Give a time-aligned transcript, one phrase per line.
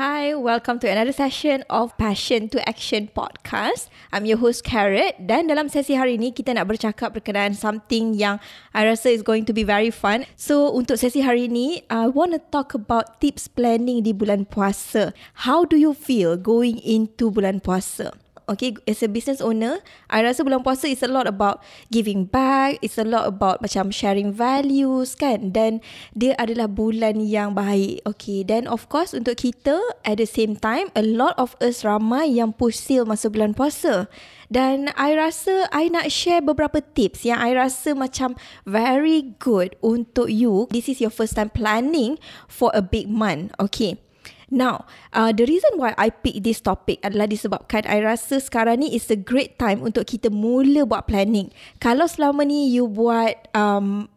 [0.00, 3.92] Hi, welcome to another session of Passion to Action podcast.
[4.16, 8.40] I'm your host Carrot dan dalam sesi hari ini kita nak bercakap berkenaan something yang
[8.72, 10.24] I rasa is going to be very fun.
[10.40, 15.12] So untuk sesi hari ini, I want to talk about tips planning di bulan puasa.
[15.44, 18.16] How do you feel going into bulan puasa?
[18.50, 19.78] Okay, as a business owner,
[20.10, 21.62] I rasa bulan puasa is a lot about
[21.94, 22.82] giving back.
[22.82, 25.54] It's a lot about macam sharing values kan.
[25.54, 25.78] Dan
[26.18, 28.02] dia adalah bulan yang baik.
[28.10, 32.26] Okay, then of course untuk kita at the same time, a lot of us ramai
[32.26, 34.10] yang push sale masa bulan puasa.
[34.50, 38.34] Dan I rasa I nak share beberapa tips yang I rasa macam
[38.66, 40.66] very good untuk you.
[40.74, 42.18] This is your first time planning
[42.50, 43.54] for a big month.
[43.62, 44.09] Okay.
[44.50, 44.84] Now,
[45.14, 49.06] uh, the reason why I pick this topic adalah disebabkan I rasa sekarang ni is
[49.06, 51.54] a great time untuk kita mula buat planning.
[51.78, 54.10] Kalau selama ni you buat um,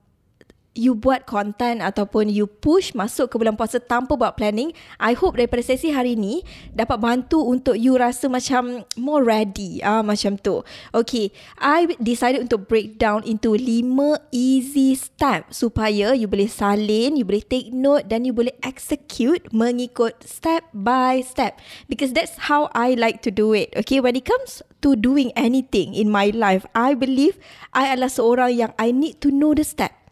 [0.73, 5.38] you buat content ataupun you push masuk ke bulan puasa tanpa buat planning, I hope
[5.38, 6.41] daripada sesi hari ni
[6.73, 9.79] dapat bantu untuk you rasa macam more ready.
[9.85, 10.66] Ah macam tu.
[10.91, 11.29] Okay,
[11.61, 17.45] I decided untuk break down into lima easy step supaya you boleh salin, you boleh
[17.45, 23.21] take note dan you boleh execute mengikut step by step because that's how I like
[23.25, 23.69] to do it.
[23.77, 27.38] Okay, when it comes to doing anything in my life, I believe
[27.71, 30.03] I adalah seorang yang I need to know the step.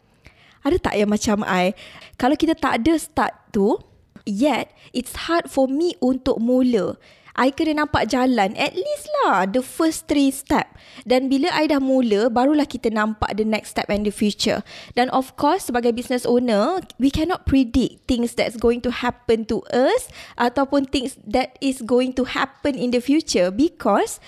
[0.62, 1.74] Ada tak yang macam I
[2.18, 3.78] Kalau kita tak ada start tu
[4.22, 6.94] Yet It's hard for me untuk mula.
[7.32, 10.68] I kena nampak jalan At least lah The first three step.
[11.08, 14.60] Dan bila I dah mula Barulah kita nampak The next step and the future.
[14.94, 19.64] Dan of course Sebagai business owner We cannot predict Things that's going to happen to
[19.72, 24.20] us Ataupun things That is going to happen In the future Because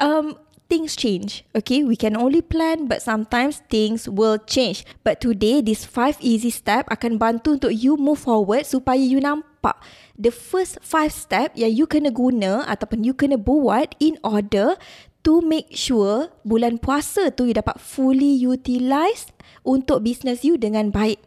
[0.00, 0.36] um,
[0.70, 1.42] things change.
[1.50, 4.86] Okay, we can only plan but sometimes things will change.
[5.02, 9.74] But today, this five easy step akan bantu untuk you move forward supaya you nampak
[10.14, 14.78] the first five step yang you kena guna ataupun you kena buat in order
[15.26, 19.28] to make sure bulan puasa tu you dapat fully utilize
[19.66, 21.20] untuk business you dengan baik.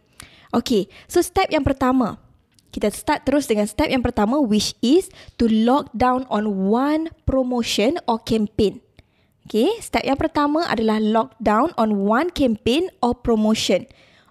[0.55, 2.21] Okay, so step yang pertama.
[2.73, 5.05] Kita start terus dengan step yang pertama which is
[5.37, 8.81] to lock down on one promotion or campaign.
[9.43, 13.83] Okay, step yang pertama adalah lock down on one campaign or promotion.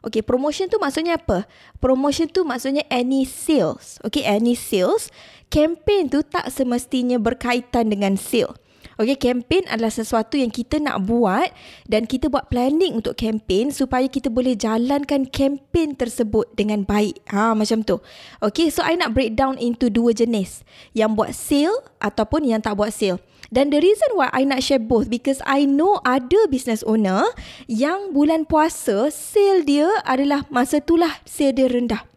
[0.02, 1.46] Okay, promotion tu maksudnya apa?
[1.78, 4.00] Promotion tu maksudnya any sales.
[4.02, 5.12] Okay, any sales.
[5.52, 8.56] Campaign tu tak semestinya berkaitan dengan sale.
[8.98, 11.48] Okay, campaign adalah sesuatu yang kita nak buat
[11.88, 17.22] dan kita buat planning untuk campaign supaya kita boleh jalankan campaign tersebut dengan baik.
[17.32, 18.02] Ha, macam tu.
[18.44, 20.60] Okay, so I nak break down into dua jenis.
[20.92, 23.22] Yang buat sale ataupun yang tak buat sale.
[23.52, 27.28] Dan the reason why I nak share both because I know ada business owner
[27.68, 32.11] yang bulan puasa sale dia adalah masa itulah sale dia rendah.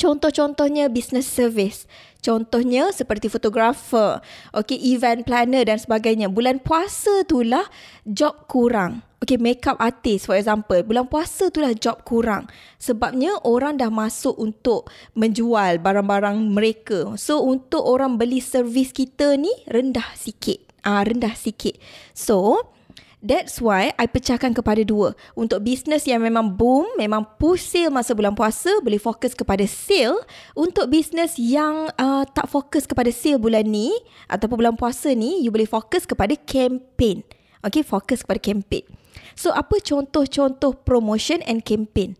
[0.00, 1.84] Contoh-contohnya business service.
[2.24, 4.20] Contohnya seperti fotografer,
[4.56, 6.32] okay, event planner dan sebagainya.
[6.32, 7.68] Bulan puasa itulah
[8.08, 9.04] job kurang.
[9.20, 10.80] Okay, makeup artist for example.
[10.80, 12.48] Bulan puasa tu lah job kurang.
[12.80, 17.20] Sebabnya orang dah masuk untuk menjual barang-barang mereka.
[17.20, 20.64] So, untuk orang beli servis kita ni rendah sikit.
[20.80, 21.76] Ah, rendah sikit.
[22.16, 22.72] So,
[23.20, 25.12] That's why I pecahkan kepada dua.
[25.36, 30.16] Untuk bisnes yang memang boom, memang push sale masa bulan puasa, boleh fokus kepada sale.
[30.56, 33.92] Untuk bisnes yang uh, tak fokus kepada sale bulan ni,
[34.24, 37.20] ataupun bulan puasa ni, you boleh fokus kepada campaign.
[37.60, 38.88] Okay, fokus kepada campaign.
[39.36, 42.16] So apa contoh-contoh promotion and campaign?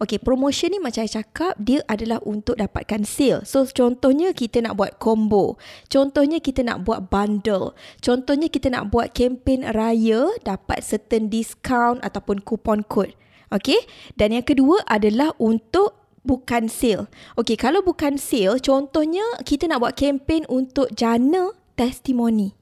[0.00, 3.44] Okay, promotion ni macam saya cakap, dia adalah untuk dapatkan sale.
[3.44, 5.60] So, contohnya kita nak buat combo.
[5.88, 7.76] Contohnya kita nak buat bundle.
[8.00, 13.16] Contohnya kita nak buat campaign raya, dapat certain discount ataupun coupon code.
[13.50, 13.82] Okay,
[14.14, 17.10] dan yang kedua adalah untuk bukan sale.
[17.34, 22.59] Okay, kalau bukan sale, contohnya kita nak buat campaign untuk jana testimoni.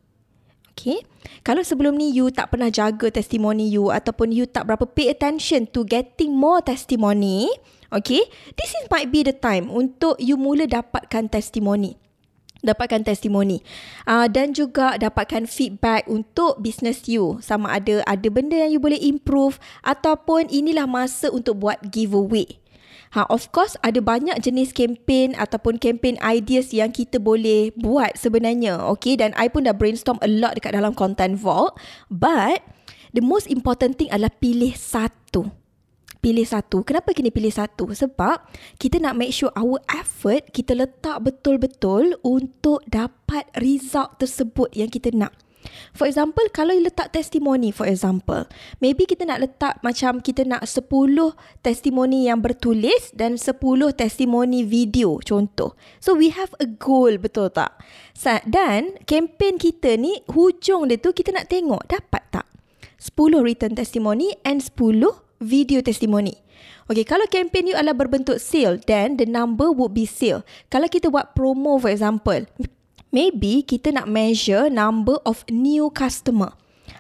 [0.78, 1.02] Okay.
[1.42, 5.66] Kalau sebelum ni you tak pernah jaga testimoni you ataupun you tak berapa pay attention
[5.66, 7.50] to getting more testimoni,
[7.90, 8.22] okay,
[8.54, 11.98] this is might be the time untuk you mula dapatkan testimoni.
[12.62, 13.58] Dapatkan testimoni.
[14.06, 17.42] Uh, dan juga dapatkan feedback untuk business you.
[17.42, 22.62] Sama ada ada benda yang you boleh improve ataupun inilah masa untuk buat giveaway.
[23.16, 28.84] Ha, of course ada banyak jenis campaign ataupun campaign ideas yang kita boleh buat sebenarnya.
[28.96, 31.80] Okay, dan I pun dah brainstorm a lot dekat dalam content vault.
[32.12, 32.60] But,
[33.16, 35.48] the most important thing adalah pilih satu.
[36.18, 36.82] pilih satu.
[36.82, 37.94] Kenapa kena pilih satu?
[37.94, 38.42] Sebab
[38.76, 45.14] kita nak make sure our effort kita letak betul-betul untuk dapat result tersebut yang kita
[45.14, 45.30] nak.
[45.92, 48.46] For example, kalau you letak testimoni for example,
[48.78, 50.86] maybe kita nak letak macam kita nak 10
[51.60, 53.58] testimoni yang bertulis dan 10
[53.98, 55.74] testimoni video contoh.
[55.98, 57.74] So we have a goal, betul tak?
[58.46, 62.46] Dan kempen kita ni hujung dia tu kita nak tengok dapat tak?
[63.02, 65.02] 10 written testimoni and 10
[65.42, 66.34] video testimoni.
[66.88, 70.40] Okay, kalau campaign you adalah berbentuk sale, then the number would be sale.
[70.72, 72.48] Kalau kita buat promo for example,
[73.10, 76.52] maybe kita nak measure number of new customer.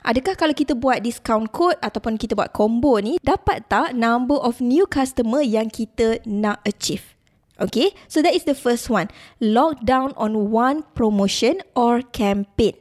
[0.04, 4.60] Adakah kalau kita buat discount code ataupun kita buat combo ni, dapat tak number of
[4.62, 7.16] new customer yang kita nak achieve?
[7.58, 9.10] Okay, so that is the first one.
[9.42, 12.78] Lock down on one promotion or campaign.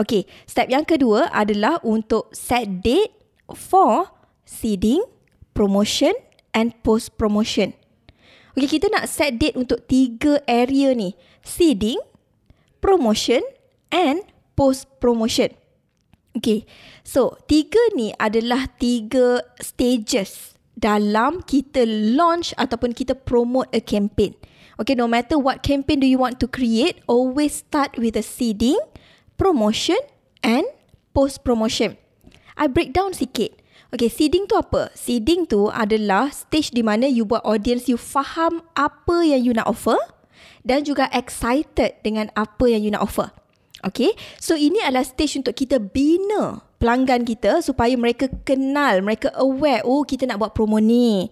[0.00, 3.12] Okay, step yang kedua adalah untuk set date
[3.52, 4.08] for
[4.48, 5.04] seeding,
[5.52, 6.16] promotion
[6.56, 7.76] and post promotion.
[8.56, 11.12] Okay, kita nak set date untuk tiga area ni.
[11.44, 12.00] Seeding,
[12.84, 13.40] promotion
[13.88, 14.20] and
[14.52, 15.56] post promotion.
[16.36, 16.68] Okay,
[17.00, 24.36] so tiga ni adalah tiga stages dalam kita launch ataupun kita promote a campaign.
[24.76, 28.76] Okay, no matter what campaign do you want to create, always start with the seeding,
[29.38, 29.96] promotion
[30.42, 30.66] and
[31.16, 31.96] post promotion.
[32.58, 33.54] I break down sikit.
[33.94, 34.90] Okay, seeding tu apa?
[34.98, 39.70] Seeding tu adalah stage di mana you buat audience you faham apa yang you nak
[39.70, 39.94] offer
[40.66, 43.28] dan juga excited dengan apa yang you nak offer.
[43.84, 49.84] Okay, so ini adalah stage untuk kita bina pelanggan kita supaya mereka kenal, mereka aware,
[49.84, 51.28] oh kita nak buat promo ni.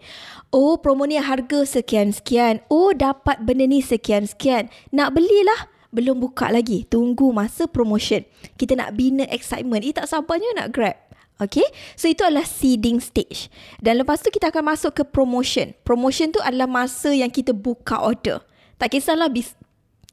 [0.52, 2.60] Oh promo ni harga sekian-sekian.
[2.68, 4.68] Oh dapat benda ni sekian-sekian.
[4.92, 5.72] Nak belilah.
[5.92, 6.88] Belum buka lagi.
[6.88, 8.24] Tunggu masa promotion.
[8.56, 9.84] Kita nak bina excitement.
[9.84, 10.96] Eh tak sabarnya nak grab.
[11.40, 11.64] Okay,
[11.96, 13.48] so itu adalah seeding stage.
[13.80, 15.72] Dan lepas tu kita akan masuk ke promotion.
[15.84, 18.44] Promotion tu adalah masa yang kita buka order.
[18.82, 19.54] Tak kisahlah bis,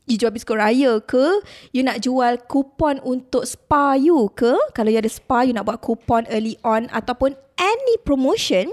[0.05, 1.41] you jual biskut raya ke,
[1.73, 5.81] you nak jual kupon untuk spa you ke, kalau you ada spa, you nak buat
[5.81, 8.69] kupon early on ataupun any promotion,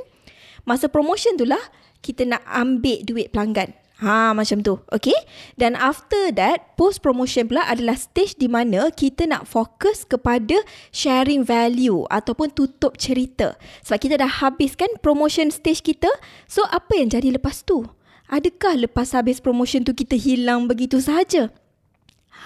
[0.69, 1.65] masa promotion tu lah
[2.05, 3.73] kita nak ambil duit pelanggan.
[4.05, 4.77] Ha macam tu.
[4.93, 5.17] Okay.
[5.57, 10.61] Dan after that, post promotion pula adalah stage di mana kita nak fokus kepada
[10.93, 13.57] sharing value ataupun tutup cerita.
[13.89, 16.13] Sebab kita dah habiskan promotion stage kita.
[16.45, 17.89] So apa yang jadi lepas tu?
[18.27, 21.51] Adakah lepas habis promotion tu kita hilang begitu sahaja?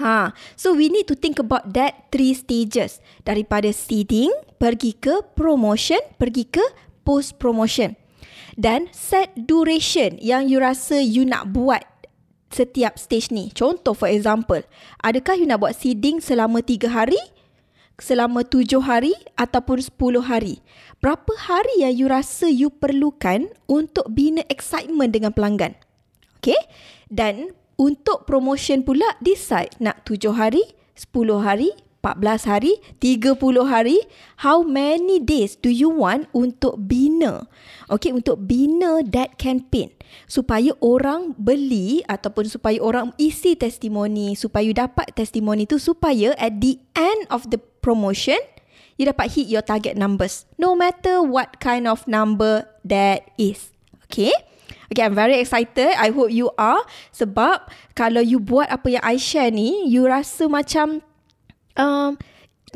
[0.01, 6.01] Ha, so we need to think about that three stages daripada seeding pergi ke promotion,
[6.17, 6.63] pergi ke
[7.05, 7.99] post promotion
[8.61, 11.83] dan set duration yang you rasa you nak buat
[12.51, 13.49] setiap stage ni.
[13.55, 14.61] Contoh for example,
[15.01, 17.21] adakah you nak buat seeding selama 3 hari,
[17.97, 20.61] selama 7 hari ataupun 10 hari?
[21.01, 25.73] Berapa hari yang you rasa you perlukan untuk bina excitement dengan pelanggan?
[26.37, 26.61] Okay?
[27.09, 30.61] Dan untuk promotion pula decide nak 7 hari,
[30.93, 31.73] 10 hari,
[32.05, 33.33] 14 hari, 30
[33.65, 33.97] hari,
[34.45, 37.49] how many days do you want untuk bina?
[37.89, 39.97] Okay, untuk bina that campaign.
[40.29, 46.77] Supaya orang beli ataupun supaya orang isi testimoni, supaya dapat testimoni tu supaya at the
[46.93, 48.37] end of the promotion,
[49.01, 50.45] you dapat hit your target numbers.
[50.61, 53.73] No matter what kind of number that is.
[54.13, 54.37] Okay?
[54.93, 55.97] Okay, I'm very excited.
[55.97, 56.85] I hope you are.
[57.17, 61.01] Sebab kalau you buat apa yang I share ni, you rasa macam
[61.81, 62.21] um,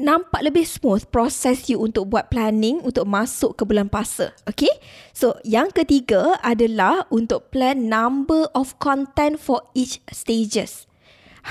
[0.00, 4.32] nampak lebih smooth proses you untuk buat planning untuk masuk ke bulan puasa.
[4.46, 4.70] Okay?
[5.12, 10.86] So, yang ketiga adalah untuk plan number of content for each stages.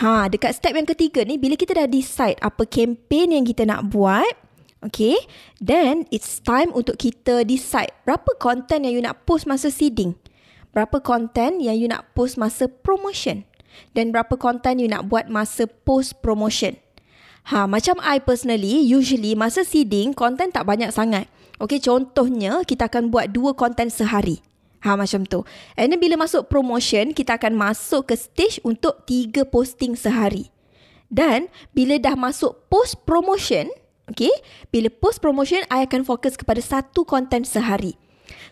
[0.02, 3.94] Ha, dekat step yang ketiga ni, bila kita dah decide apa campaign yang kita nak
[3.94, 4.32] buat,
[4.88, 5.16] okay,
[5.60, 10.16] then it's time untuk kita decide berapa content yang you nak post masa seeding,
[10.76, 13.48] berapa content yang you nak post masa promotion,
[13.98, 16.78] dan berapa content you nak buat masa post promotion.
[17.52, 21.28] Ha, macam I personally, usually masa seeding, konten tak banyak sangat.
[21.60, 24.40] Okay, contohnya kita akan buat dua konten sehari.
[24.84, 25.44] Ha, macam tu.
[25.80, 30.52] And then bila masuk promotion, kita akan masuk ke stage untuk tiga posting sehari.
[31.12, 33.72] Dan bila dah masuk post promotion,
[34.10, 34.32] okay,
[34.74, 37.96] bila post promotion, I akan fokus kepada satu konten sehari.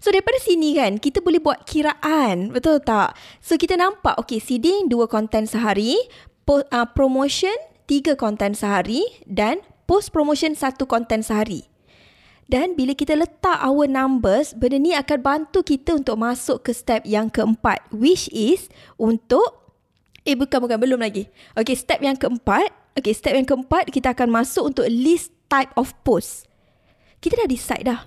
[0.02, 3.16] So daripada sini kan kita boleh buat kiraan, betul tak?
[3.40, 5.96] So kita nampak okay seeding dua konten sehari,
[6.44, 7.56] po- uh, promotion
[7.86, 11.68] tiga konten sehari dan post promotion satu konten sehari.
[12.52, 17.08] Dan bila kita letak our numbers, benda ni akan bantu kita untuk masuk ke step
[17.08, 17.80] yang keempat.
[17.96, 18.68] Which is
[19.00, 19.72] untuk,
[20.28, 21.32] eh bukan, bukan, belum lagi.
[21.56, 22.68] Okay, step yang keempat.
[23.00, 26.48] Okay, step yang keempat kita akan masuk untuk list type of post.
[27.20, 28.02] Kita dah decide dah.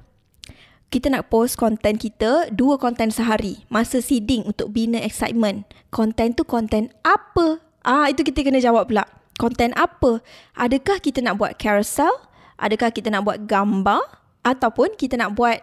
[0.94, 5.66] kita nak post konten kita dua konten sehari masa seeding untuk bina excitement.
[5.90, 7.58] Konten tu konten apa?
[7.82, 9.02] Ah itu kita kena jawab pula.
[9.34, 10.22] Konten apa?
[10.54, 12.14] Adakah kita nak buat carousel?
[12.54, 13.98] Adakah kita nak buat gambar
[14.46, 15.58] ataupun kita nak buat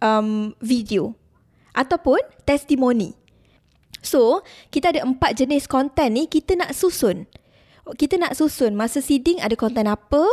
[0.00, 1.12] um, video
[1.76, 3.12] ataupun testimoni?
[4.00, 4.40] So,
[4.72, 7.28] kita ada empat jenis konten ni kita nak susun.
[8.00, 10.24] Kita nak susun masa seeding ada konten apa?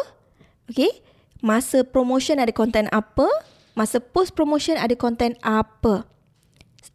[0.67, 1.03] Okay.
[1.39, 3.29] Masa promotion ada konten apa?
[3.77, 6.03] Masa post promotion ada konten apa?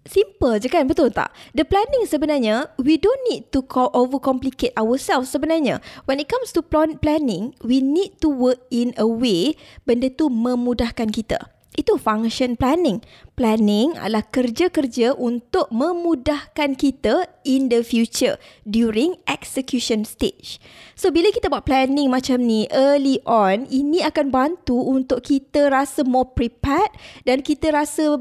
[0.03, 1.31] Simple je kan betul tak?
[1.55, 3.63] The planning sebenarnya we don't need to
[3.95, 5.79] overcomplicate ourselves sebenarnya.
[6.11, 6.65] When it comes to
[6.99, 9.55] planning, we need to work in a way
[9.87, 11.47] benda tu memudahkan kita.
[11.73, 13.01] Itu function planning.
[13.33, 18.37] Planning adalah kerja-kerja untuk memudahkan kita in the future
[18.69, 20.61] during execution stage.
[20.93, 26.05] So bila kita buat planning macam ni early on, ini akan bantu untuk kita rasa
[26.05, 26.93] more prepared
[27.25, 28.21] dan kita rasa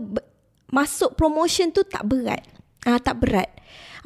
[0.72, 2.48] masuk promotion tu tak berat.
[2.88, 3.52] Ah tak berat.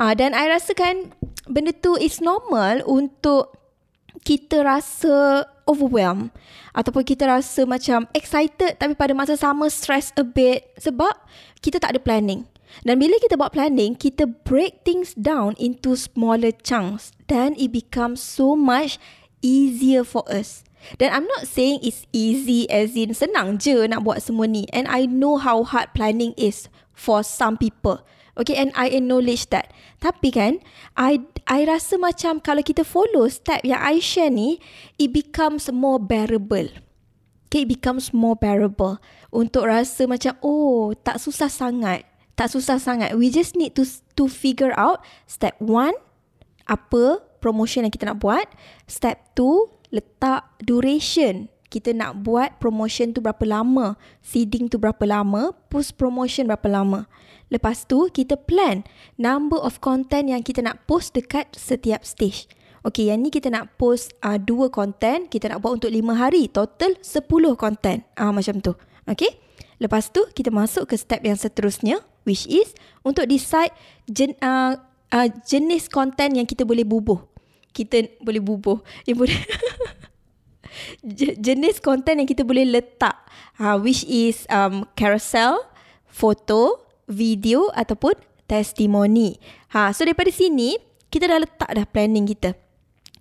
[0.02, 1.14] Ah dan I rasa kan
[1.46, 3.65] benda tu is normal untuk
[4.22, 6.32] kita rasa overwhelmed
[6.72, 11.12] ataupun kita rasa macam excited tapi pada masa sama stress a bit sebab
[11.60, 12.46] kita tak ada planning.
[12.84, 18.22] Dan bila kita buat planning, kita break things down into smaller chunks then it becomes
[18.22, 19.02] so much
[19.42, 20.66] easier for us.
[21.02, 24.70] Dan I'm not saying it's easy as in senang je nak buat semua ni.
[24.70, 28.06] And I know how hard planning is for some people.
[28.36, 29.72] Okay, and I acknowledge that.
[30.04, 30.60] Tapi kan,
[31.00, 34.60] I I rasa macam kalau kita follow step yang I share ni,
[35.00, 36.68] it becomes more bearable.
[37.48, 39.00] Okay, it becomes more bearable.
[39.32, 42.04] Untuk rasa macam, oh, tak susah sangat.
[42.36, 43.15] Tak susah sangat.
[43.15, 43.88] We just need to
[44.20, 45.00] to figure out
[45.32, 45.96] step one,
[46.68, 48.51] apa promotion yang kita nak buat.
[48.92, 55.51] Step two, letak duration kita nak buat promotion tu berapa lama, seeding tu berapa lama,
[55.68, 57.04] post promotion berapa lama.
[57.54, 58.82] Lepas tu kita plan
[59.22, 62.50] number of content yang kita nak post dekat setiap stage.
[62.86, 66.46] Okay, yang ni kita nak post uh, dua content, kita nak buat untuk lima hari,
[66.46, 68.06] total sepuluh content.
[68.14, 68.78] Uh, macam tu.
[69.10, 69.42] Okay.
[69.82, 72.72] Lepas tu kita masuk ke step yang seterusnya which is
[73.04, 73.75] untuk decide
[74.08, 74.80] jen, uh,
[75.12, 77.20] uh, jenis content yang kita boleh bubuh.
[77.75, 78.80] Kita boleh bubuh.
[79.04, 79.40] Yang boleh
[81.48, 83.16] jenis konten yang kita boleh letak
[83.60, 85.60] uh, which is um, carousel,
[86.08, 88.14] foto, video ataupun
[88.46, 89.38] testimoni.
[89.74, 90.78] Ha, so daripada sini
[91.10, 92.54] kita dah letak dah planning kita.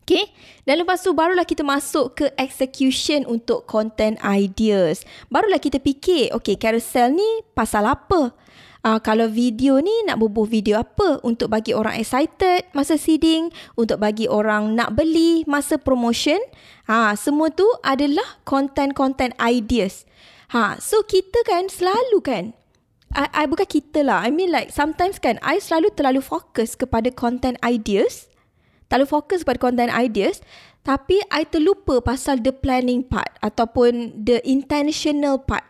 [0.04, 0.28] Okay.
[0.68, 5.00] Dan lepas tu barulah kita masuk ke execution untuk content ideas.
[5.32, 8.36] Barulah kita fikir, okay carousel ni pasal apa?
[8.84, 13.98] uh, kalau video ni nak bubuh video apa untuk bagi orang excited masa seeding, untuk
[13.98, 16.38] bagi orang nak beli masa promotion.
[16.86, 20.04] Ha, semua tu adalah content-content ideas.
[20.52, 22.44] Ha, so kita kan selalu kan
[23.14, 24.26] I, I bukan kita lah.
[24.26, 28.26] I mean like sometimes kan I selalu terlalu fokus kepada content ideas.
[28.90, 30.42] Terlalu fokus kepada content ideas.
[30.84, 35.64] Tapi I terlupa pasal the planning part ataupun the intentional part.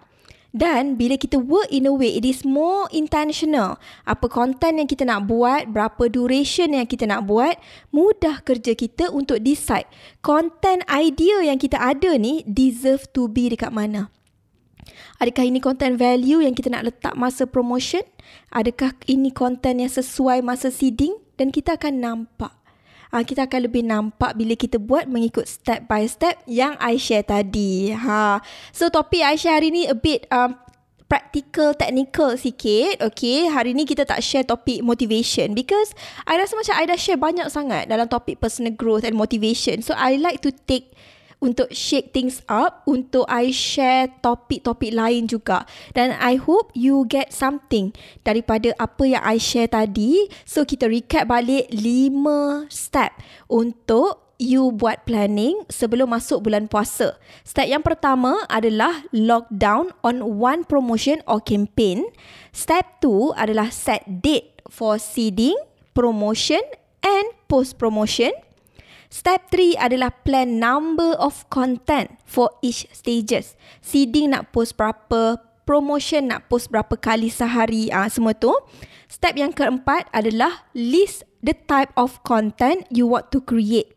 [0.54, 3.74] Dan bila kita work in a way, it is more intentional.
[4.06, 7.58] Apa content yang kita nak buat, berapa duration yang kita nak buat,
[7.90, 9.90] mudah kerja kita untuk decide.
[10.22, 14.14] Content idea yang kita ada ni deserve to be dekat mana.
[15.22, 18.02] Adakah ini content value yang kita nak letak masa promotion?
[18.50, 21.14] Adakah ini content yang sesuai masa seeding?
[21.34, 22.54] Dan kita akan nampak
[23.14, 27.22] uh, kita akan lebih nampak bila kita buat mengikut step by step yang I share
[27.22, 27.94] tadi.
[27.94, 28.42] Ha.
[28.74, 30.58] So topik I share hari ni a bit um,
[31.06, 32.98] practical, technical sikit.
[33.14, 35.94] Okay, hari ni kita tak share topik motivation because
[36.26, 39.78] I rasa macam I dah share banyak sangat dalam topik personal growth and motivation.
[39.86, 40.90] So I like to take
[41.44, 47.36] untuk shake things up untuk I share topik-topik lain juga dan I hope you get
[47.36, 47.92] something
[48.24, 53.12] daripada apa yang I share tadi so kita recap balik 5 step
[53.52, 57.14] untuk you buat planning sebelum masuk bulan puasa.
[57.46, 62.06] Step yang pertama adalah lockdown on one promotion or campaign.
[62.50, 65.54] Step two adalah set date for seeding,
[65.94, 66.62] promotion
[67.02, 68.34] and post promotion.
[69.14, 73.54] Step 3 adalah plan number of content for each stages.
[73.78, 78.50] Seeding nak post berapa, promotion nak post berapa kali sehari, ah semua tu.
[79.06, 83.94] Step yang keempat adalah list the type of content you want to create.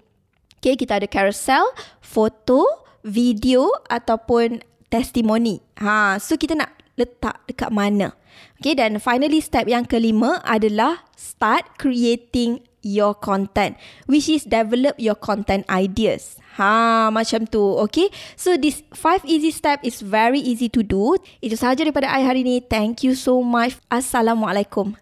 [0.61, 1.65] Okay, kita ada carousel,
[1.97, 4.61] foto, video ataupun
[4.93, 5.57] testimoni.
[5.81, 8.13] Ha, so kita nak letak dekat mana.
[8.61, 13.75] Okay, dan finally step yang kelima adalah start creating your content,
[14.07, 16.39] which is develop your content ideas.
[16.55, 17.61] Ha, macam tu.
[17.85, 18.07] Okay.
[18.39, 21.19] So this five easy step is very easy to do.
[21.43, 22.63] Itu sahaja daripada I hari ini.
[22.63, 23.75] Thank you so much.
[23.91, 24.95] Assalamualaikum.